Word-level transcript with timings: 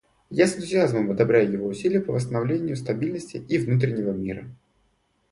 Я 0.31 0.47
с 0.47 0.55
энтузиазмом 0.55 1.11
одобряю 1.11 1.51
его 1.51 1.67
усилия 1.67 2.01
по 2.01 2.11
восстановлению 2.11 2.75
стабильности 2.75 3.37
и 3.37 3.59
внутреннего 3.59 4.09
мира. 4.11 4.47